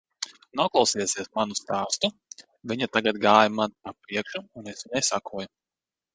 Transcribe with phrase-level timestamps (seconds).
[0.59, 2.09] Noklausījusies manu stāstu,
[2.73, 5.55] viņa tagad gāja man pa priekšu un es viņai sekoju.